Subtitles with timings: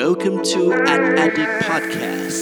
[0.00, 2.38] Welcome to an Addict Podcast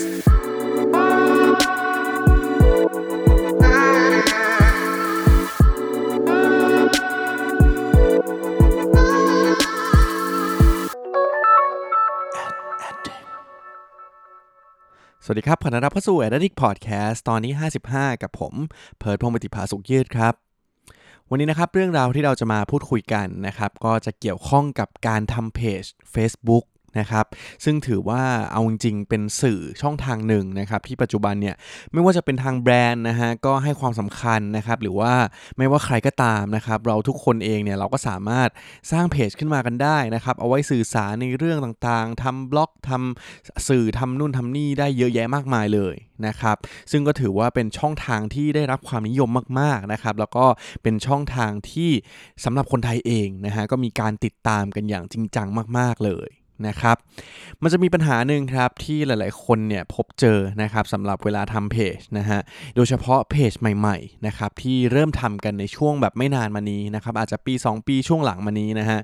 [15.24, 17.52] สวัสดีครับ ขอต้อนรับเข้าสู่ Addict Podcast ตอนนี้
[17.88, 18.54] 55 กับผม
[18.98, 20.34] เพิร์ดพงศ์ปฏิภาสุขยืดครับ
[21.30, 25.82] วันนี้นะครับเรื่องราวที่เราจะมาพูดคุยกันนะครับก็จะเกี่ยวข้องกับการทำเพจ
[26.14, 26.64] Facebook
[26.98, 27.26] นะครับ
[27.64, 31.56] ซึ่งถือว่าเอาจริงๆเป็นสื่อช่องทางหนึ่งนะครับ ที่ปัจจุบันเนี่ย
[31.92, 35.12] ไม่ว่าจะเป็นทางแบรนด์นะฮะก็ให้ความสำคัญนะครับ หรือว่า
[35.58, 38.48] ไม่ว่าใครก็ตามนะครับ เราทุกคนเองเนี่ยเราก็สามารถ
[38.92, 45.94] สร้างเพจขึ้นมากันได้นะครับ เอาไว้สื่อสารในเรื่องต่างๆทำบล็อกทำสื่อทำนู่นทำนี่ได้เยอะแยะมากมายเลย
[46.26, 46.56] นะครับ
[46.90, 49.28] ซึ่งก็ถือว่าเป็นช่องทางที่ได้รับความนิยม
[49.60, 50.46] มากๆนะครับ แล้วก็
[50.82, 51.90] เป็นช่องทางที่
[52.44, 55.48] สำหรับคนไทยเองนะฮะก็มีการติดตามกันอย่างจริงจัง
[55.78, 56.28] มาก ๆเลย
[56.68, 56.96] นะครับ
[57.62, 62.40] มันจะมีปัญหาหนึ่งครับที่หลายๆคนเนี่ยพบเจอนะครับสำหรับเวลาทำเพจนะฮะ
[62.76, 68.98] โดยเฉพาะเพจใหม่ๆนะครับที่เริ่มทำกันในช่วงแบบไม่นานมานี้นะครับอาจจะปี 2 ปีช่วงหลังมานี้นะฮะ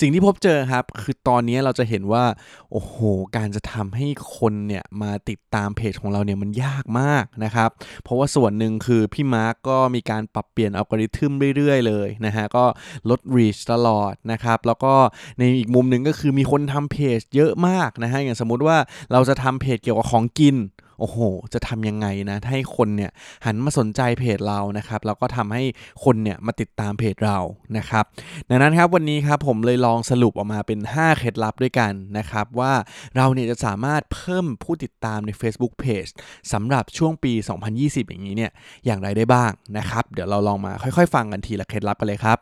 [0.00, 2.24] สิ่งที่พบเจอครับคือตอนนี้เราจะเห็นว่า
[2.72, 2.96] โอ้โห
[3.36, 4.06] การจะทำให้
[4.36, 7.70] คนเนี่ยมาติดตามเพจของเราเนี่ยมันยากมากนะครับ
[8.02, 12.64] เพราะว่าส่วนหนึ่งคือพี่มาร์กก็มีการปรับเปลี่ยนอัลกอริทึมเรื่อยๆเลยนะฮะก็
[13.10, 14.94] ลด reach ตลอดนะครับแล้วก็
[15.38, 17.03] ในอีกมุมหนึ่งก็คือมีคนทำเพจ
[17.34, 18.76] เยอะมากนะฮะอย่างสมมุติว่า
[19.12, 20.58] เราจะทำเพจเกี่ยวกับของกิน
[21.00, 21.18] โอ้โห
[21.54, 23.10] จะทำยังไงนะ ให้คนเนี่ย
[23.44, 25.62] หันมาสนใจเพจเรานะครับ แล้วก็ทำให้
[26.04, 27.38] คนเนี่ยมาติดตามเพจเรา
[27.76, 28.04] นะครับ
[28.48, 32.72] ดังนั้นครับวันนี้ครับผมเลยลองสรุปออกมาเป็น 5 เคล็ดลับด้วยกันนะครับ ว่า
[33.16, 36.10] เราเนี่ยจะสามารถเพิ่มผู้ติดตามใน Facebook Page
[36.52, 37.32] สำหรับช่วงปี
[37.72, 38.52] 2020 อย่างนี้เนี่ย
[38.84, 42.38] อย่างไรได้บ้างนะครับ เดี๋ยวเราลองมาค่อยๆ ฟังกันทีละเคล็ดลับกันเลยครับ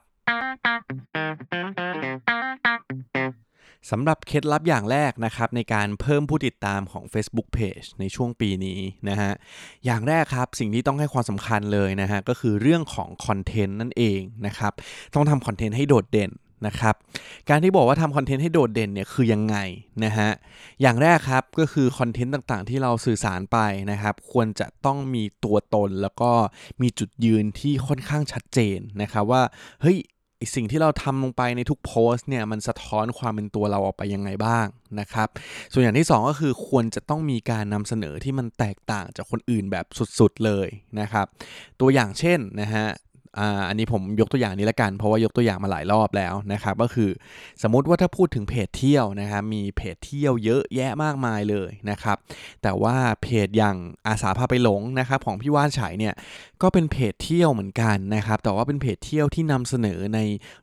[3.91, 9.33] สำหรับเคล็ดลับอย่างแรกนะครับในการเพิ่มผู้ติดตามของ Facebook Page ในช่วงปีนี้นะฮะ
[9.85, 14.73] อย่างแรกครับสิ่งที่ต้องให้ความสำคัญเลยนะฮะก็คือเรื่องของคอนเทนต์นั่นเองนะครับ
[15.15, 16.33] ต้องทำคอนเทนต์ให้โดดเด่น
[16.67, 16.95] นะครับ
[17.49, 19.57] การที่บอกว่าทำคอนเทนต์ให้โดดเด่นเนี่ยคือยังไง
[20.05, 20.31] นะฮะ
[20.83, 23.59] อย่างแรกครับก็คือคอนเทนต์ต่างๆ ที่เราสื่อสารไป
[23.91, 26.31] นะครับควรจะต้องมีตัวตนแล้วก็
[26.83, 29.43] มีจุดยืนที่ค่อนข้างชัดเจนนะครับว่า
[29.83, 29.99] เฮ้ย
[30.55, 34.67] สิ่งที่เราทำลงไปในทุกโพสต์เนี่ยมันสะท้อนความเป็นตัวเราออกไปยังไงบ้าง
[35.01, 35.29] นะครับ
[35.73, 39.87] ส่วนอย่างที่ 2 ก็คือควรจะต้องมีการนำเสนอที่มันแตกต่างจากคนอื่นแบบ
[40.19, 40.69] สุดๆเลย
[41.01, 41.27] นะครับ
[41.81, 42.87] ตัวอย่างเช่นนะฮะ
[43.69, 47.11] อันนี้ผมยกตัวอย่างนี้ละกัน เพราะว่ายกตัวอย่างมาหลายรอบแล้วนะครับ ก็คือ
[47.63, 52.17] สมมติว่าถ้าพูดถึงเพจเที่ยวนะครับมีเพจเที่ยวเยอะแยะมากมายเลยนะครับ
[52.63, 53.77] แต่ว่าเพจอย่าง
[54.07, 56.15] อาสาพาไปหลงนะครับของพี่ว่านฉายเนี่ย
[56.63, 60.21] ก็เป็นเพจเที่ยวเหมือนกันนะครับ แต่ว่าเป็นเพจเที่ยวที่นำเสนอใน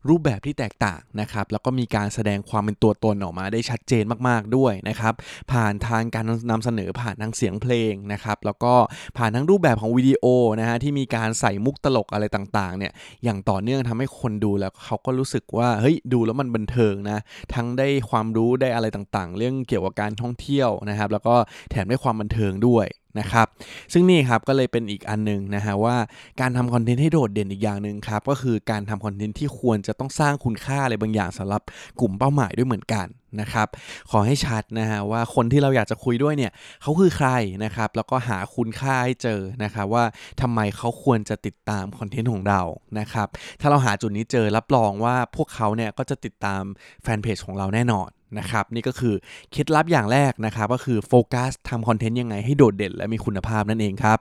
[0.09, 5.13] รูปแบบที่แตกต่างนะครับ แล้วก็มีการแสดงความเป็นตัวตนออกมาได้ชัดเจนมากๆด้วยนะครับ
[5.51, 8.73] ผ่านทางการนำเสนอผ่านทางเสียงเพลงนะครับ แล้วก็
[9.17, 10.25] ผ่านทั้งรูปแบบของวิดีโอ
[10.59, 12.91] นะฮะที่มีการใส่มุกตลกอะไรต่างๆเนี่ย
[13.23, 17.19] อย่างต่อเนื่องทำให้คนดูแล้วเขาก็รู้สึกว่า เฮ้ย ดูแล้วมันบันเทิงนะ
[17.53, 21.35] ทั้งได้ความรู้ได้อะไรต่างๆ เรื่องเกี่ยวกับการท่องเที่ยวนะครับ แล้วก็
[21.71, 22.87] แถมได้ความบันเทิงด้วย
[23.19, 23.47] นะครับ
[23.93, 25.95] ซึ่งนี่ครับก็เลยเป็นอีกอันหนึงนะฮะว่า
[26.41, 31.61] การทำคอนเทนต์ให้โดดเด่นอีกอย่างหนึ่งครับก็คือการทำคอนเทนต์ที่ควรจะต้องสร้างคุณค่าอะไรบางอย่างสำหรับ
[31.99, 33.07] กลุ่มเป้าหมายด้วยเหมือนกัน
[33.41, 33.67] นะครับ
[34.11, 37.29] ขอให้ชัดนะฮะว่าคนที่เราอยากจะคุยด้วยเนี่ยเขาคือใคร
[37.63, 40.03] นะครับแล้วก็หาคุณค่าให้เจอนะครับว่า
[40.41, 42.61] ทำไมเขาควรจะติดตามคอนเทนต์ของเรา
[42.99, 43.27] นะครับ
[43.61, 46.63] ถ้าเราหาจุดนี้เจอรับรองว่าพวกเขาเนี่ยก็จะติดตาม
[47.03, 49.15] แฟนเพจของเราแน่นอน นะครับนี่ก็คือ
[49.51, 54.19] เคล็ดลับอย่างแรกนะครับก็คือโฟกัสทำคอนเทนต์ยังไงให้โดดเด่นและมีคุณภาพนั่นเองครับ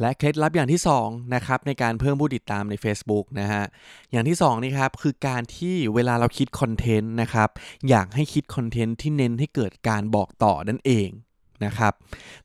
[0.00, 3.64] และเคล็ดลับอย่างที่2นะครับในการเพิ่มผู้ติดตามใน Facebook นะฮะ
[4.10, 7.48] อย่างที่2นี่ครับคือการที่เวลาเราคิดคอนเทนต์นะครับ
[7.88, 11.08] อยากให้คิดคอนเทนต์ที่เน้นให้เกิดการบอกต่อนั่นเอง
[11.64, 11.92] นะครับ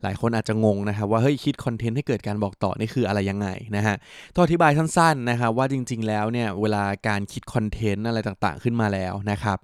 [0.03, 3.95] หลายคนอาจจะงงนะครับว่าเฮ้ยคิดคอนเทนต์ให้เกิดการบอกต่อนี่คืออะไรยังไงนะฮะ
[4.33, 9.59] ต้องอธิบายสั้นๆนะครับว่าจริงๆแล้วเนี่ยเวลาการคิดคอนเทนต์อะไรต่างๆขึ้นมาแล้วนะครับ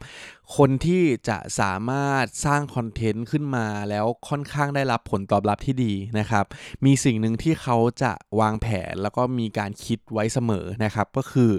[0.57, 6.45] คนที่จะสามารถสร้างคอนเทนต์ขึ้นมาแล้วค่อนข้างได้รับผลตอบรับที่ดีนะครับ
[6.85, 11.51] มีสิ่งหนึ่งที่เขาจะวางแผนแล้วก็มีการคิดไว้เสมอนะครับ ก็คือ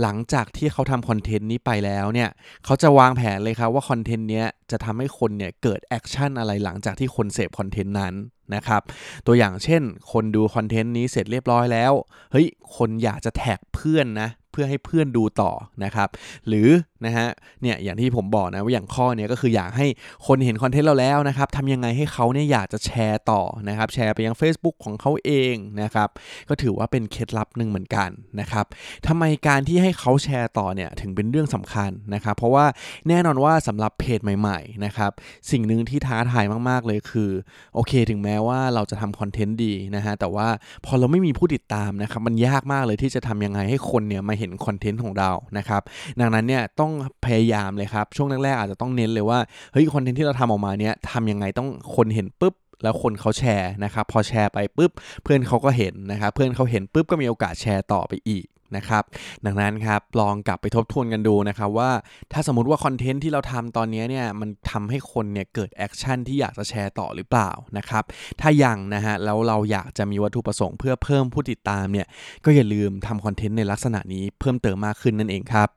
[0.00, 2.30] หลังจากที่เขาทำคอนเทนต์นี้ไปแล้วเนี่ย
[2.64, 8.14] เขาจะวางแผนเลยครับว่าคอนเทนต์เนี้ยจะทำให้คนเนี่ยเกิด action อะไรหลังจากที่คนเสพคอนเทนต์นั้น
[8.54, 8.82] นะครับ
[9.26, 9.82] ตัวอย่างเช่น
[10.12, 11.92] คนดูคอนเทนต์นี้เสร็จเรียบร้อยแล้ว
[12.32, 12.46] เฮ้ย
[12.76, 15.52] คนอยากจะแท็กเพื่อนนะเพื่อให้เพื่อนดูต่อ
[15.84, 16.08] นะครับ
[16.48, 16.68] หรือ
[17.06, 17.28] นะฮะ
[17.62, 19.86] เนี่ยอย่างที่ผมบอกนะว่าอย่างข้อเนี้ยก็คืออยากให้
[20.26, 26.08] คนเห็นคอนเทนต์เราแล้วนะครับทำยังไงให้เขาเนี่ยอยากจะแชร์ต่อนะครับแชร์ไปยัง Facebook ของเขาเองนะครับ
[26.48, 28.08] ก็ถือว่าเป็นเคล็ดลับหนึ่งเหมือนกัน
[28.40, 28.66] นะครับ
[29.06, 32.66] ทำไมการที่ให้เขาแชร์ต่อเนี่ยถึงเป็นเรื่องสำคัญนะครับเพราะว่า
[33.08, 35.10] แน่นอนว่าสำหรับเพจใหม่ๆนะครับ
[35.50, 37.30] สิ่งหนึ่งที่ท้าทายมากๆเลยคือ
[37.74, 40.48] โอเคถึงแม้ว่าเราจะทำคอนเทนต์ดีนะฮะแต่ว่า
[40.84, 45.82] พอเราไม่มีผู้ติดตามนะครับมันยากมากเลยที่จะทำยังไงให้คนเนี่ยมาเห็นคอนเทนต์ของเรานะครับ
[46.20, 46.91] ดังนั้นเนี่ยต้อง
[47.26, 49.38] พยายามเลยครับ ช่วงแรกๆอาจจะต้องเน้นเลยว่า
[49.72, 54.92] เฮ้ยคอนเทนต์ที่เราทำออกมาเนี่ยทำยังไงต้องคนเห็นปุ๊บแล้วคนเขาแชร์นะครับ พอแชร์ไปปุ๊บ
[55.22, 58.46] เพื่อนเขาก็เห็นนะครับ เพื่อนเขาเห็นปุ๊บก็มีโอกาสแชร์ต่อไปอีก
[58.78, 59.04] นะครับ
[59.46, 61.90] ดังนั้นครับลองกลับไปทบทวนกันดูนะครับว่า
[62.32, 68.04] ถ้าสมมติว่าคอนเทนต์ที่เราทำตอนนี้เนี่ยมันทำให้คนเนี่ยเกิด action ที่อยากจะแชร์ต่อหรือเปล่านะครับ
[68.40, 72.06] ถ้ายังนะฮะแล้วเราอยากจะมีวัตถุประสงค์เพื่อเพิ่มผู้ติดตามเนี่ย
[72.44, 75.68] ก็อย่าลืมทำคอนเทนต์ในลักษณะนี้เพิ่มเติมมากขึ้นนั่นเองครับ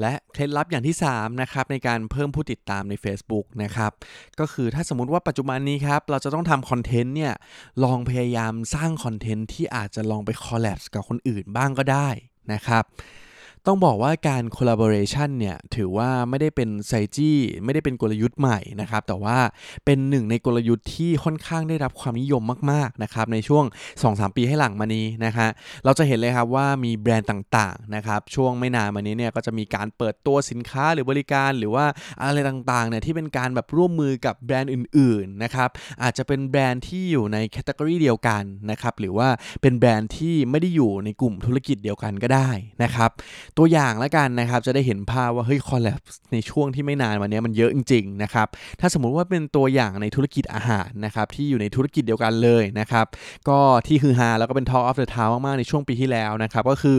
[0.00, 3.92] และเคล็ดลับอย่างที่3นะครับในการเพิ่มผู้ติดตามใน Facebook นะครับ
[4.40, 7.34] ก็คือถ้าสมมติว่าปัจจุบันนี้ครับเราจะต้องทำคอนเทนต์เนี่ย
[7.84, 12.08] ลองพยายามสร้างคอนเทนต์ที่อาจจะลองไป collab กับคนอื่นบ้างก็ได้
[12.52, 12.84] นะครับ
[13.66, 19.38] ต้องบอกว่าการ collaboration เนี่ยถือว่าไม่ได้เป็นไซจี้ไม่ได้เป็นกลยุทธ์ใหม่นะครับ แต่ว่า
[19.84, 23.64] เป็นหนึ่งในกลยุทธ์ที่ค่อนข้างได้รับความนิยมมาก ๆ นะครับ ในช่วง
[24.00, 25.48] 2-3 ปีให้หลังมานี้นะฮะ
[25.84, 31.86] เราจะเห็นเลยครับว่ามีแบรนด์ต่างๆนะครับช่วงไม่นานมานี้เนี่ยก็จะมีการเปิดตัวสินค้าหรือบริการหรือว่า
[32.22, 35.68] อะไรต่างๆเนี่ยที่เป็นการแบบร่วมมือกับแบรนด์อื่น ๆ นะครับ
[36.02, 39.28] อาจจะเป็นแบรนด์ที่อยู่ในแคตตากรีเดียวกันนะครับหรือว่า
[39.62, 42.50] เป็นแบรนด์ที่ไม่ได้อยู่ในกลุ่มธุรกิจเดียวกันก็ได้
[42.82, 43.12] นะครับ
[43.58, 46.00] ตัวอย่างแล้วกันนะครับ จะได้เห็นภาพว่าเฮ้ย collab
[46.32, 48.46] ในช่วงที่ไม่นานมานี้มันเยอะจริงๆนะครับ
[48.80, 53.06] ถ้าสมมุติว่าเป็นตัวอย่างในธุรกิจอาหารนะครับที่อยู่ในธุรกิจเดียวกันเลยนะครับ
[53.48, 56.98] ก็ที่ฮือฮาแล้วก็เป็น Talk of the Town มากๆในช่วงปีที่แล้วนะครับก็คือ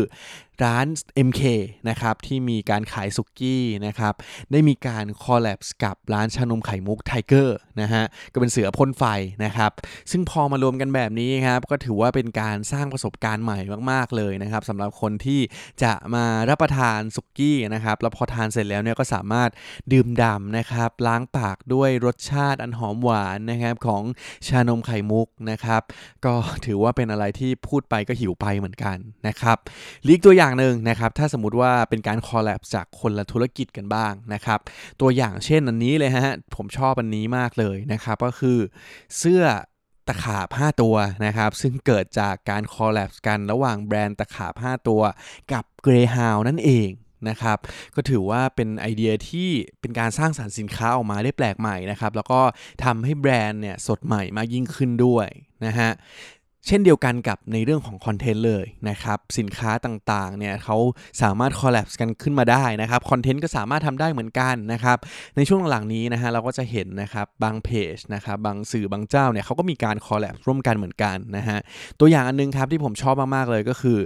[0.63, 0.86] ร้าน
[1.28, 1.42] MK
[1.90, 4.13] นะครับที่มีการขายสุกี้นะครับ
[4.52, 8.04] ได้มีการ collab กับร้านชานมไข่มุกไทเกอร์นะฮะ
[8.34, 9.04] ก็เป็นเสือพ่นไฟ
[9.44, 9.72] นะครับ
[10.12, 13.60] ซึ่งพอมารวมกันแบบนี้ครับก็ถือว่าเป็นการสร้างประสบการณ์ใหม่
[13.92, 15.42] มากๆเลยนะครับสำหรับคนที่
[15.84, 19.50] จะมารับประทานสุกี้นะครับแล้วพอทานเสร็จแล้วเนี่ยก็สามารถ
[19.92, 24.04] ดื่มด่ำนะครับล้างปากด้วยรสชาติอันหอมหวานนะครับของ
[24.48, 25.81] ชานมไข่มุกนะครับ
[26.25, 26.34] ก็
[26.66, 28.98] ถือว่าเป็นอะไรที่พูดไปก็หิวไปเหมือนกัน
[29.28, 29.58] นะครับ
[30.08, 34.59] ลีกตัวอย่างอย่างหนึ่งนะครับ ถ้าสมมติว่าเป็นการคอลแลบจากคนละธุรกิจกันบ้างนะครับ
[35.01, 38.59] ตัวอย่างเช่นอันนี้เลยฮะ ผมชอบอันนี้มากเลยนะครับ ก็คือ
[39.18, 39.44] เสื้อ
[40.07, 40.95] ตะขาบ 5 ตัว
[41.25, 45.01] นะครับ ซึ่งเกิดจากการคอลแลบกันระหว่างแบรนด์ตะขาบ 5 ตัว
[45.53, 46.89] กับ Greyhound นั่นเอง
[47.30, 47.57] นะครับ
[47.95, 49.50] ก็ถือว่าเป็นไอเดียที่
[49.81, 52.41] เป็นการสร้างสารรค์สินค้าออกมาได้แปลกใหม่นะครับ แล้วก็
[52.83, 55.27] ทำให้แบรนด์เนี่ยสดใหม่มากยิ่งขึ้นด้วย
[55.65, 55.89] นะฮะ
[56.67, 60.77] เช่นเดียวกันกับในเรื่องของคอนเทนต์เลยนะครับ สินค้าต่างๆเนี่ยเขา
[61.21, 64.97] สามารถคอลแลบกันขึ้นมาได้นะครับคอนเทนต์ก็สามารถทำได้เหมือนกันนะครับ
[65.35, 71.59] ในช่วงหลังนี้นะฮะเราก็จะเห็นนะครับบางเพจนะครับบางสื่อบางเจ้าเนี่ยเขาก็มีการ collab ร่วมกันเหมือนกันนะฮะ
[72.00, 73.97] ตัวอย่างอันนึงครับที่ผมชอบมากๆเลยก็คือ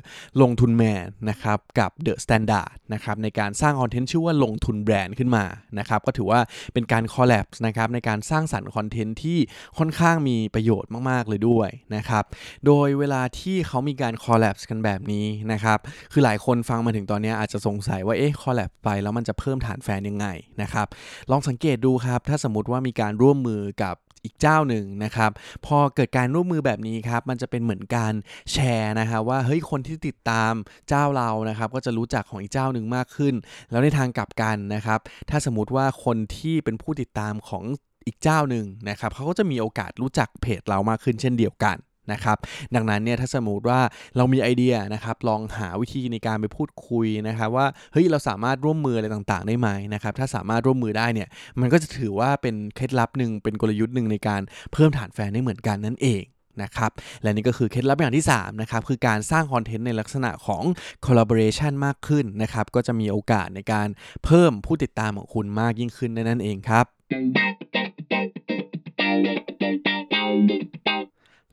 [0.41, 5.45] ลงทุนแมนนะครับกับเดอะสแตนดาร์ดนะครับในการสร้างคอนเทนต์ชื่อว่าลงทุนแบรนด์ขึ้นมา
[5.79, 6.39] นะครับก็ถือว่า
[6.73, 9.38] เป็นการ collab นะครับในการสร้างสรรค์คอนเทนต์ที่
[9.77, 12.25] ค่อนข้างมีประโยชน์มากๆเลยด้วยนะครับ
[12.68, 15.80] โดยเวลาที่เขามีการ collab กันแบบนี้นะครับ
[16.12, 20.28] คือหลายคนฟังมาถึงตอนนี้อาจจะสงสัยว่าเอ๊ะ collab ไปแล้วมันจะเพิ่มฐานแฟนยังไง
[20.62, 20.88] นะครับ
[21.31, 25.31] ลองสังเกตดูครับ ถ้าสมมติว่ามีการร่วมมือกับอีกเจ้าหนึ่งนะครับ
[25.66, 28.13] พอเกิดการร่วมมือแบบนี้ครับ มันจะเป็นเหมือนการ
[28.52, 30.54] แชร์นะครับว่าเฮ้ยคนที่ติดตาม
[30.90, 33.33] เจ้าเรานะครับ ก็จะรู้จักของอีกเจ้าหนึ่งมากขึ้น
[33.71, 37.64] แล้วในทางกลับกันนะครับ ถ้าสมมติว่าคนที่เป็นผู้ติดตามของ
[38.06, 41.78] อีกเจ้าหนึ่งนะครับเขาก็จะมีโอกาสรู้จักเพจเรามากขึ้นเช่นเดียวกัน
[42.13, 42.37] นะครับ
[42.75, 43.80] ดังนั้นเนี่ยถ้าสมมติว่า
[44.18, 51.28] เรามีไอเดียนะครับลองหาวิธีในการไปพูดคุยนะครับว่าเฮ้ยเราสามารถร่วมมืออะไรต่างๆ ได้ไหมนะครับถ้าสามารถร่วมมือได้เนี่ย
[51.59, 54.42] มันก็จะถือว่าเป็นเคล็ดลับหนึ่งเป็นกลยุทธ์หนึ่งในการ
[54.73, 56.23] เพิ่มฐานแฟนได้เหมือนกันนั่นเอง
[56.63, 60.63] นะครับและนี่ก็คือเคล็ดลับอย่างที่3นะครับคือการสร้างคอนเทนต์ในลักษณะของ
[61.06, 63.87] collaboration มากขึ้นนะครับก็จะมีโอกาสในการ
[64.25, 66.85] เพิ่มผู้ติดตามของคุณมากยิ่งขึ้นนั่นเองครับ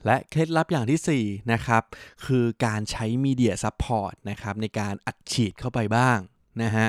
[0.06, 1.82] และเคล็ดลับอย่างที่4นะครับ
[2.26, 6.18] คือการใช้ media support นะครับในการอัดฉีดเข้าไปบ้าง
[6.62, 6.88] นะฮะ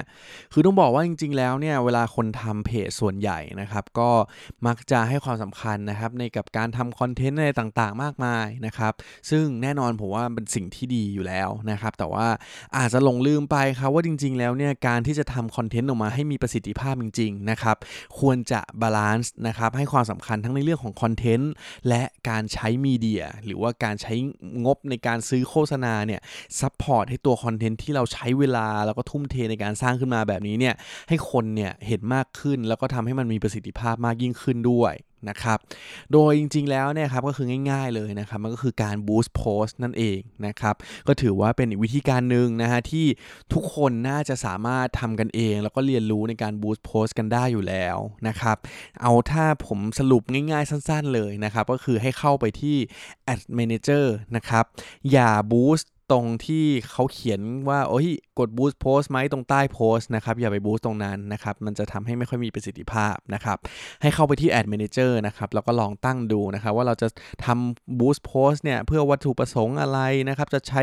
[0.54, 4.10] คือต้องบอกว่าจริง ๆ แล้วเนี่ยเวลาคนทำเพจส่วนใหญ่นะครับ ก็
[4.68, 8.94] มักจะให้ความสำคัญนะครับในกับการทำคอนเทนต์อะไรต่างๆ มากมายนะครับ
[9.30, 12.28] ซึ่งแน่นอนผมว่าเป็นสิ่งที่ดีอยู่แล้วนะครับ แต่ว่า
[12.78, 17.78] อาจจะหลงลืมไปครับว่าจริง ๆ แล้วเนี่ยการที่จะทำคอนเทนต์ออกมาให้มีประสิทธิภาพจริง ๆ นะครับ
[18.20, 21.52] ควรจะ balance นะครับให้ความสำคัญทั้งในเรื่องของคอนเทนต์
[21.88, 24.14] และการใช้ media หรือว่าการใช้
[24.66, 26.22] งบในการซื้อโฆษณาเนี่ย
[26.60, 30.76] support ให้ตัวคอนเทนต์ที่เราใช้เวลาแล้วก็ทุ่มเทในการสร้างขึ้นมาแบบนี้เนี่ย
[31.10, 34.96] ให้คนเนี่ยเห็นมากขึ้น แล้วก็ทำให้มันมีประสิทธิภาพมากยิ่งขึ้นด้วย
[35.30, 35.60] นะครับ
[36.14, 40.76] โดยจริงๆ แล้วเนี่ยครับก็คือง่ายๆเลยนะครับ มันก็คือการ boost post นั่นเองนะครับ
[41.08, 43.06] ก็ถือว่าเป็นอีกวิธีการหนึ่งนะฮะที่
[43.54, 47.98] ทุกคนน่าจะสามารถทำกันเอง แล้วก็เรียนรู้ในการ boost post กันได้อยู่แล้ว
[48.28, 48.58] นะครับ
[49.02, 52.78] เอาถ้าผมสรุปง่ายๆ สั้นๆ เลยนะครับ ก็คือให้เข้าไปที่
[53.34, 54.66] ad manager นะครับ
[55.12, 58.08] อย่า boost ตรงที่เขาเขียนว่าโอ้ย
[58.40, 63.58] กด boost post ไหมตรงใต้โพสต์นะครับ อย่าไป boost ตรงนั้นนะครับ มันจะทำให้ไม่ค่อยมีประสิทธิภาพนะครับ
[64.02, 67.08] ให้เข้าไปที่ ad manager นะครับ แล้วก็ลองตั้งดูนะครับ ว่าเราจะ
[67.46, 70.00] ทำ boost post เนี่ย เพื่อวัตถุประสงค์อะไร
[70.30, 70.82] นะครับ จะใช้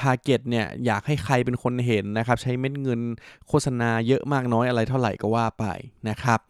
[0.00, 3.00] target เนี่ย อยากให้ใครเป็นคนเห็นนะครับ ใช้เม็ดเงิน
[3.48, 5.64] โฆษณาเยอะมากน้อยอะไรเท่าไหร่ก็ว่าไป
[6.08, 6.40] นะครับ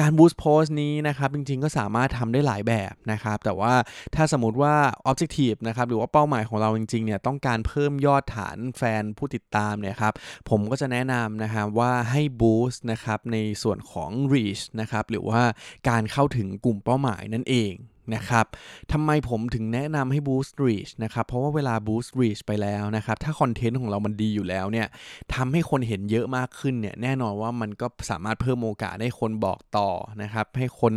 [0.00, 3.72] การ boost post นี้นะครับ จริงๆ ก็สามารถทำได้หลายแบบนะครับ แต่ว่า
[4.14, 4.74] ถ้าสมมติว่า
[5.10, 10.14] objective นะครับ หรือว่าเป้าหมายของเราจริงๆ เนี่ย ต้องการเพิ่มยอดฐานแฟนผู้ติดตามเนี่ยครับ
[10.50, 15.42] ผมก็จะแนะนำนะครับว่าให้บูสต์นะครับในส่วนของ reach นะครับหรือว่า
[15.88, 17.74] การเข้าถึงกลุ่มเป้าหมายนั่นเอง
[18.14, 18.46] นะครับ
[18.92, 24.86] ทำไมผมถึงแนะนำให้ boost reach นะครับ เพราะว่าเวลา boost reach ไปแล้วนะครับ ถ้าคอนเทนต์ของเรามันดีอยู่แล้วเนี่ย
[25.34, 29.90] ทำให้คนเห็นเยอะมากขึ้นเนี่ย แน่นอนว่ามันก็สามารถเพิ่มโอกาสให้คนบอกต่อ
[30.22, 30.92] นะครับ ให้คน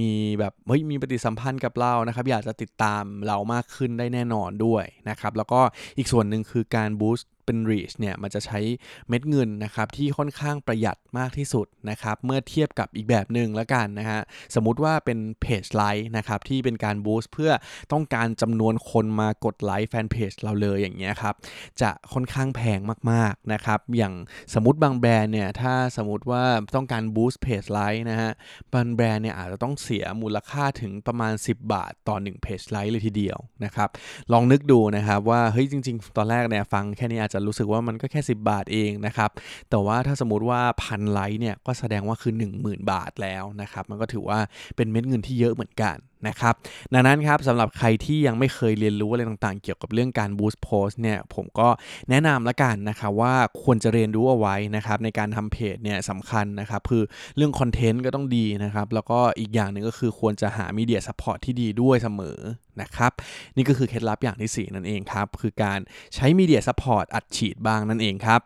[0.00, 5.60] มีแบบเฮ้ยมีปฏิสัมพันธ์กับเรานะครับ อยากจะติดตามเรามากขึ้นได้แน่นอนด้วยนะครับ แล้วก็
[5.98, 8.60] อีกส่วนหนึ่งคือการ boost เป็น reach เนี่ยมันจะใช้
[9.08, 14.20] เม็ดเงินนะครับที่ค่อนข้างประหยัดมากที่สุดนะครับเมื่อเทียบกับอีกแบบหนึ่งแล้วกันนะฮะ
[14.54, 17.52] สมมุติว่าเป็นเพจไลค์นะครับที่เป็นการบูสต์เพื่อ
[17.92, 21.34] ต้องการจำนวนคนมากดไลค์แฟนเพจเราเลยอย่างเงี้ยครับ
[21.82, 22.80] จะค่อนข้างแพง
[23.10, 24.14] มากๆนะครับอย่าง
[24.54, 26.44] สมมติบางแบรนด์เนี่ยถ้าสมมติว่า
[26.76, 28.30] ต้องการบูสต์เพจไลค์นะฮะ
[28.72, 33.88] บางแบรนด์เนี่ยอาจจะต้องเสียมูลค่าถึงประมาณ 10 บาทต่อ1เพจไลค์เลยทีเดียวนะครับ
[34.32, 39.30] ลองนึกดูนะครับว่าเฮ้ยจริง ๆ ตอนแรกเนี่ยฟังแค่นี้อาจจะรู้สึกว่ามันก็แค่ 10 บาทเองนะครับ
[39.70, 42.32] แต่ว่าถ้าสมมติว่าพันไลค์เนี่ยก็แสดงว่าคือ
[42.62, 44.38] 10,000 บาทแล้วนะครับ มันก็ถือว่า
[44.76, 45.96] เป็นเม็ดเงินที่เยอะเหมือนกัน
[46.28, 46.54] นะครับ
[46.94, 51.68] ดังนั้นครับสำหรับใครที่ยังไม่เคยเรียนรู้อะไรต่างๆ เกี่ยวกับเรื่องการ boost post เนี่ยผมก็
[52.10, 57.02] แนะนำละกันนะครับว่าควรจะเรียนรู้เอาไว้นะครับในการทำเพจเนี่ยสำคัญนะครับคือ
[57.36, 62.38] เรื่องคอนเทนต์ก็ต้องดีนะครับแล้วก็อีกอย่างหนึ่งก็คือควรจะหา media support ที่ดีด้วยเสมอ
[62.82, 63.12] นะครับ
[63.56, 65.78] นี่ก็คือเคล็ดลับอย่างที่ 4 นั่นเองครับ คือการ
[66.14, 68.40] ใช้ media support อัดฉีดบ้างนั่นเองครับ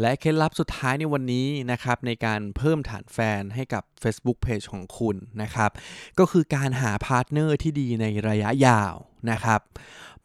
[0.00, 5.70] และเคล็ดลับสุดท้ายในวันนี้นะครับในการเพิ่มฐานแฟนให้กับ Facebook Page ของคุณนะครับ
[6.18, 8.94] ก็คือการหา partner ที่ดีในระยะยาว
[9.30, 9.60] นะครับ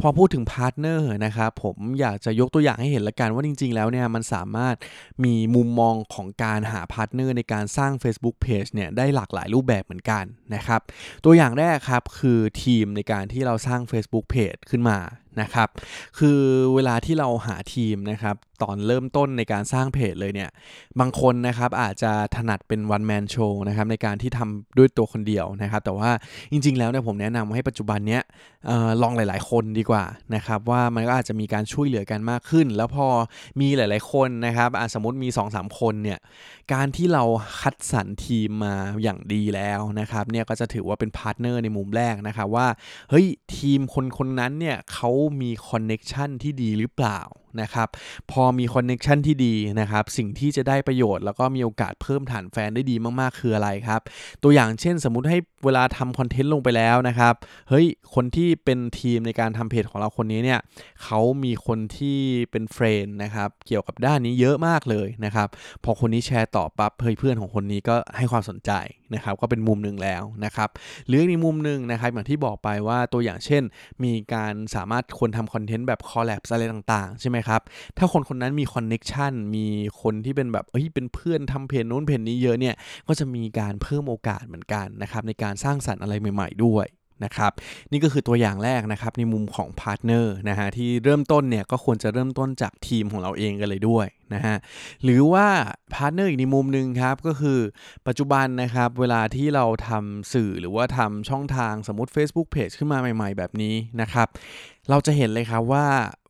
[0.02, 4.76] พอพูดถึง partner นะครับผมอยากจะยกตัวอย่างให้เห็นละกันว่าจริง ๆ แล้วเนี่ยมันสามารถ
[5.26, 10.24] มีมุมมองของการหา partner ในการสร้าง Facebook Page เนี่ยได้หลากหลายรูปแบบเหมือนกัน
[10.56, 10.82] นะครับ
[11.26, 14.98] ตัวอย่างแรกครับคือทีมในการที่เราสร้าง Facebook Page ขึ้นมา
[15.42, 15.70] นะครับ
[16.20, 16.40] คือ
[16.76, 20.50] เวลาที่เราหาทีมนะครับตอนเริ่มต้นในการสร้างเพจเลยเนี่ย
[21.00, 26.12] บางคนนะครับอาจจะถนัดเป็น one man show นะครับในการที่ทำด้วยตัวคนเดียวนะครับ แต่ว่า
[26.52, 28.22] จริง ๆ แล้วเนี่ยผมแนะนำให้ปัจจุบันเนี้ย
[28.70, 30.04] ออลองหลาย ๆ คนดีกว่า
[30.36, 33.08] นะครับ ว่ามันก็อาจจะมีการช่วยเหลือกันมากขึ้น แล้วพอ
[33.62, 36.20] มีหลาย ๆ คนนะครับสมมติมี 2-3 คนเนี่ย
[36.74, 37.24] การที่เรา
[37.62, 42.68] คัดสรรทีมมาอย่างดีแล้วนะครับเนี่ยก็จะถือว่าเป็น partner ในมุมแรกนะครับว่า
[43.10, 43.26] เฮ้ย
[43.58, 45.10] ทีมคนคนนั้นเนี่ยเขา
[45.42, 47.22] มี connection ที่ดีหรือเปล่า
[47.62, 47.90] นะครับ
[48.32, 54.02] พอมี connection ที่ดีนะครับ สิ่งที่จะได้ประโยชน์แล้วก็มีโอกาสเพิ่มฐานแฟนได้ดีมากๆ คืออะไรครับ
[54.44, 57.34] ตัวอย่างเช่น สมมุติให้เวลาทำคอนเทนต์ลงไปแล้วนะครับ
[57.70, 60.60] เฮ้ย คนที่เป็นทีมในการทำเพจของเราคนนี้เนี่ย
[61.04, 62.20] เขามีคนที่
[62.52, 65.48] เป็น friend นะครับ เกี่ยวกับด้านนี้เยอะมากเลยนะครับ
[65.84, 68.72] พอคนนี้แชร์ต่อปั๊บเฮ้ยเพื่อนของคนนี้ก็ให้ความสนใจ
[69.16, 70.70] นะครับก็เป็นมุมหนึ่งแล้วนะครับ
[71.08, 73.64] หรืออีกมุมหนึ่งนะครับอย่างที่บอกไปว่าตัวอย่างเช่น
[74.04, 77.62] มีการสามารถคนทำคอนเทนต์แบบ collab อะไรต่างๆ ใช่ไหมครับ
[77.98, 79.66] ถ้าคนคนนั้นมี connection มี
[80.02, 82.76] คนที่เป็นแบบเฮ้ยเป็นเพื่อนทำเพจนู้นเพจนี้เยอะเนี่ย
[83.08, 86.88] ก็จะมีการเพิ่มโอกาสเหมือนกันนะครับในการสร้างสรรค์อะไรใหม่ ๆ ด้วย
[87.24, 87.52] นะครับ
[87.92, 94.56] นี่ก็คือตัวอย่างแรกนะครับในมุมของ partner นะฮะที่เริ่มต้นเนี่ยก็ควรจะเริ่มต้นจากทีมของเราเองกันเลยด้วยนะฮะ
[95.04, 95.48] หรือว่า
[95.94, 97.60] partner อีกในมุมหนึ่งครับก็คือ
[98.08, 104.28] ปัจจุบันนะครับเวลาที่เราทำสื่อหรือว่าทำช่องทางสมมติ Facebook Page ขึ้นมาใหม่ ๆ แบบนี้นะครับ
[104.90, 105.88] เราจะเห็นเลยครับว่า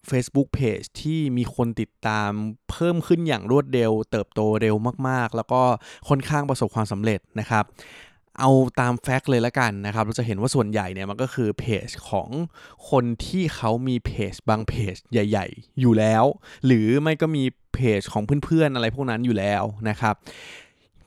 [0.10, 2.32] Facebook Page ที่มีคนติดตาม
[2.72, 4.76] เพิ่มขึ้นอย่างรวดเร็ว เติบโตเร็ว
[5.08, 5.62] มากๆ แล้วก็
[6.10, 7.64] ค่อนข้างประสบความสำเร็จนะครับ
[8.40, 8.50] เอา
[8.80, 12.30] ตาม fact เลยละกันนะครับ เราจะเห็นว่าส่วนใหญ่เนี่ยมันก็คือเพจของ
[12.90, 16.24] คนที่เขามีเพจบางเพจใหญ่ ๆ อยู่แล้ว
[16.66, 20.16] หรือไม่ก็มีเพจของเพื่อนๆอะไรพวกนั้นอยู่แล้วนะครับ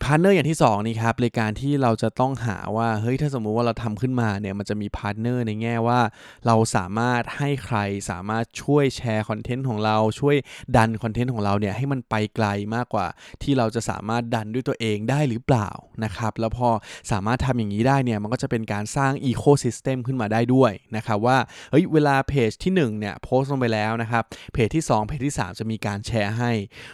[0.03, 6.01] partner อย่างที่2นี่ครับในการที่เราจะต้องหาว่าเฮ้ยถ้าสมมุติว่าเราทำขึ้นมาเนี่ยมันจะมี partner ในแง่ว่า
[6.47, 7.79] เราสามารถให้ใคร
[8.11, 10.37] สามารถช่วยแชร์คอนเทนต์ของเราช่วย
[10.77, 13.07] ดันคอนเทนต์ของเราเนี่ยให้มันไปไกลมากกว่า
[13.43, 15.69] ที่เราจะสามารถดันด้วยตัวเองได้หรือเปล่า
[16.05, 16.69] นะครับแล้วพอ
[17.13, 21.39] สามารถทำอย่างนี้ได้เนี่ยมันก็จะเป็นการสร้าง ecosystem ขึ้นมาได้ด้วยนะครับว่า
[21.71, 26.51] เฮ้ยเวลาเพจที่1เนี่ยโพสต์ลงไปแล้วนะครับเพจที่ 2 เพจที่ 3 จะมีการแชร์ให้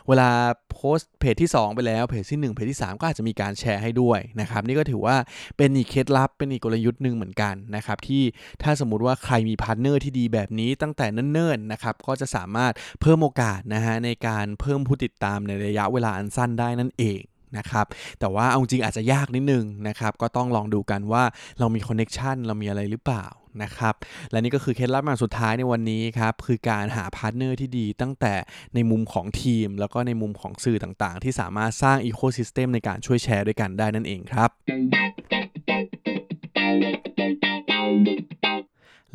[0.09, 0.31] เวลา
[0.75, 5.17] โพสต์เพจที่ 2 ไปแล้วเพจที่ 1 เพจที่ 3 ก็อาจจะมีการแชร์ให้ด้วยนะครับนี่ก็ถือว่า
[5.57, 8.23] เป็นอีกเคล็ดลับเป็นอีกกลยุทธ์หนึ่งเหมือนกันนะครับที่
[8.63, 17.21] ถ้าสมมุติว่าใครมี partner ที่ดีแบบนี้ตั้งแต่เนิ่นๆนะครับก็จะสามารถเพิ่มโอกาสนะฮะในการเพิ่มผู้ติดตามในระยะเวลาอันสั้นได้นั่นเอง
[17.59, 17.87] นะครับ
[18.21, 21.25] แต่ว่าเอาจริงอาจจะยากนิดนึงนะครับก็ต้องลองดูกันว่า
[21.59, 23.27] เรามี connection เรามีอะไรหรือเปล่า
[23.63, 23.95] นะครับ
[24.31, 28.35] และนี่ก็คือเคล็ดลับมาสุดท้ายในวันนี้ครับคือการหา partner ที่ดีตั้งแต่
[28.75, 34.51] ในมุมของทีม แล้วก็ในมุมของสื่อต่างๆ ที่สามารถสร้าง ecosystem ในการช่วยแชร์ด้วยกันได้นั่นเองครับ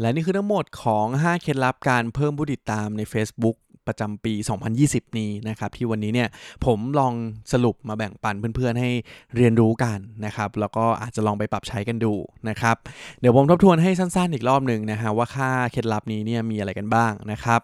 [0.02, 3.58] และนี่คือทั้งหมดของ 5 เคล็ดลับการเพิ่มผู้ติดตามใน Facebook
[3.90, 4.34] ประจำปี
[4.76, 6.30] 2020 นี้นะครับที่วันนี้เนี่ย
[6.66, 7.14] ผมลอง
[7.54, 8.90] สรุปมาแบ่งปันเพื่อนๆให้
[9.36, 12.14] เรียนรู้กันนะครับแล้วก็อาจจะลองไปปรับใช้กันดู
[12.50, 12.76] นะครับ
[13.20, 17.62] เดี๋ยวผมทบทวนให้สั้นๆอีกรอบหนึ่งนะฮะว่าค่าเคล็ดลับนี้เนี่ยมีอะไรกันบ้างนะครับ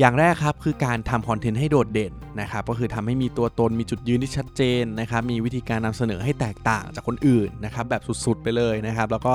[0.00, 9.34] อย่างแรกครับคือการทำคอนเทนต์ให้โดดเด่นนะครับก็คือทำให้มีตัวตนมีจุดยืนที่ชัดเจนนะครับมีวิธีการนำเสนอให้แตกต่างจากคนอื่นนะครับแบบสุดๆไปเลยนะครับแล้วก็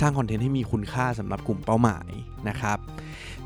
[0.00, 2.08] สร้างคอนเทนต์ให้มีคุณค่าสำหรับกลุ่มเป้าหมาย
[2.48, 2.78] นะครับ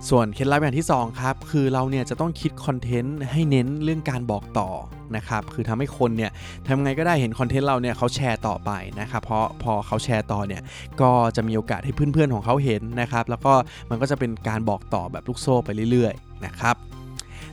[0.09, 4.71] ส่วนเคล็ดลับอย่างที่2ครับคือเราเนี่ยจะต้องคิดคอนเทนต์ให้เน้นเรื่องการบอกต่อ
[5.17, 6.31] นะครับคือทำให้คนเนี่ย
[6.67, 8.71] ทำไงก็ได้เห็นคอนเทนต์เราเนี่ยเขาแชร์ต่อไป
[9.01, 10.63] นะครับเพราะพอเขาแชร์ต่อเนี่ย
[11.01, 13.53] ก็จะมีโอกาสให้เพื่อนๆของเขาเห็นนะครับแล้วก็
[13.91, 16.77] มันก็จะเป็นการบอกต่อแบบลูกโซ่ไปเรื่อยๆ นะครับ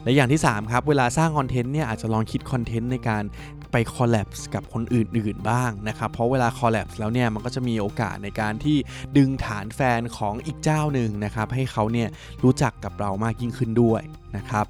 [0.04, 3.24] และอย่างที่ 3 ครับ เวลาสร้างคอนเทนต์เนี่ยอาจจะลองคิดคอนเทนต์ในการ
[3.72, 8.78] ไป collab กับคนอื่น ๆ บ้างนะครับ เพราะเวลา collab แล้วเนี่ยมันก็จะมีโอกาสในการที่
[9.18, 12.10] ดึงฐานแฟนของอีกเจ้าหนึ่งนะครับ ให้เขาเนี่ย
[12.44, 14.02] รู้จักกับเรามากยิ่งขึ้นด้วย
[14.38, 14.66] นะครับ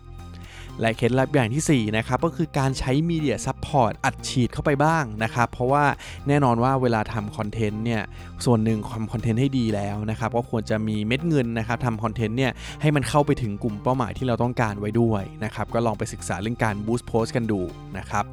[0.81, 5.85] และเคล็ดลับอย่างที่ 4 นะครับ ก็คือการใช้ media support อัดฉีดเข้าไปบ้างนะครับ เพราะว่า
[6.27, 8.01] แน่นอนว่าเวลาทำคอนเทนต์เนี่ย
[8.45, 12.51] ส่วนหนึ่งทำคอนเทนต์ให้ดีแล้วนะครับ ก็ควรจะมีเม็ดเงินนะครับทำคอนเทนต์เนี่ย
[12.81, 17.61] ให้มันเข้าไปถึงกลุ่มเป้าหมายที่เราต้องการไว้ด้วยนะครับ ก็ลองไปศึกษาเรื่องการ boost post กันดู
[17.97, 18.25] นะครับ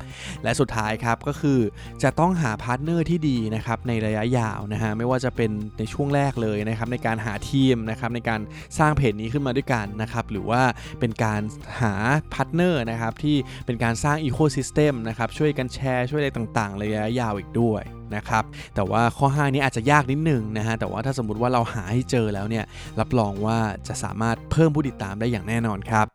[0.43, 1.59] และสุดท้ายครับก็คือ
[2.03, 8.41] จะต้องหา partner ที่ดีนะครับในระยะยาวนะฮะไม่ว่าจะเป็นในช่วงแรกเลยนะครับในการหาทีมนะครับในการ
[8.79, 10.63] สร้างเพจนี้ขึ้นมาด้วยกันนะครับหรือว่า
[11.01, 11.41] เป็นการ
[11.81, 11.95] หา
[12.35, 17.83] partner นะครับที่เป็นการสร้าง ecosystem นะครับช่วยกันแชร์ช่วยอะไรต่างๆระยะยาวอีกด้วย
[18.17, 22.65] นะครับแต่ว่าข้อ 5 นี้อาจจะยากนิดนึงนะฮะแต่ว่าถ้าสมมติว่าเราหาให้เจอแล้วเนี่ย
[23.01, 26.07] รับรองว่าจะสามารถเพิ่มผู้ติดตามได้อย่างแน่นอนครับ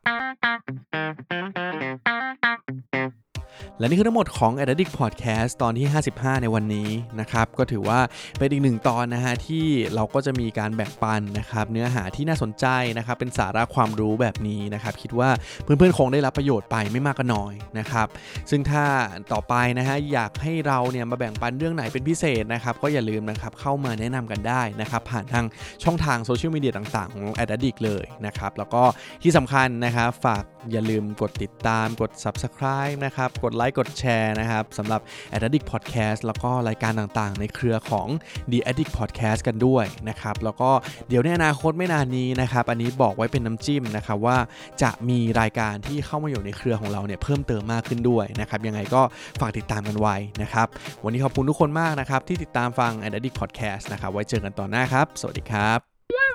[3.79, 7.99] และนี่คือทั้งหมดของ a d d i c t Podcast ตอนที่ 55 ในวันนี้นะครับ ก็ถือว่า
[8.37, 12.65] เป็นอีกหนึ่งตอนนะฮะที่เราก็จะมีการแบ่งปันนะครับ เนื้อหาที่น่าสนใจ
[12.97, 15.29] นะครับ เป็นสาระความรู้แบบนี้นะครับ คิดว่า
[15.63, 18.07] เพื่อนๆ คงได้รับประโยชน์ไปไม่มากก็น้อยนะครับ
[18.49, 18.85] ซึ่งถ้า
[19.33, 25.45] ต่อไปนะฮะอยากให้เราเนี่ยมาแบ่งปันเรื่องไหนเป็นพิเศษนะครับ ก็อย่าลืมนะครับเข้ามาแนะนำกันได้นะครับ ผ่านทาง
[25.83, 28.83] ช่องทางโซเชียลมีเดียต่างๆ ของ a d d i c t เลยนะครับ แล้วก็
[29.23, 35.01] ที่สำคัญนะครับฝากอย่าลืมกดติดตามกด subscribe นะครับกดไลค์กดแชร์นะครับสำหรับ
[35.35, 38.07] a d d i c t Podcast แล้วก็รายการต่างๆ ในเครือของ
[38.51, 40.69] The Addict Podcast กันด้วยนะครับแล้วก็
[41.09, 44.37] เดี๋ยวในอนาคตไม่นานนี้นะครับอันนี้บอกไว้เป็นน้ำจิ้มนะครับว่า
[44.83, 49.01] จะมีรายการที่เข้ามาอยู่ในเครือของเราเนี่ยเพิ่มเติมมากขึ้นด้วยนะครับยังไงก็
[49.39, 50.67] ฝากติดตามกันไว้นะครับ
[51.03, 55.79] วันนี้ขอบคุณทุกคนมากนะครับที่ติดตามฟัง a d d i c t Podcast นะครับไว้เจอกันตอนหน้าครับ สวัสดีครับ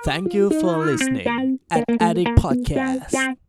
[0.09, 1.27] Thank you for listening
[1.75, 3.42] at Addict Podcast